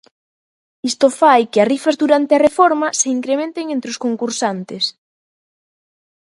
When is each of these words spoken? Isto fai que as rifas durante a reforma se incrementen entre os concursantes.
Isto 0.91 1.07
fai 1.19 1.41
que 1.51 1.59
as 1.63 1.69
rifas 1.73 1.99
durante 2.03 2.31
a 2.33 2.43
reforma 2.47 2.87
se 2.99 3.07
incrementen 3.17 3.65
entre 3.75 3.89
os 3.93 4.01
concursantes. 4.05 4.83